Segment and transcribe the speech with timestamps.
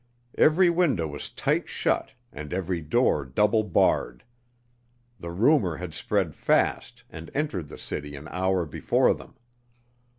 [0.35, 4.23] Every window was tight shut and every door double barred.
[5.19, 9.35] The rumor had spread fast and entered the city an hour before them.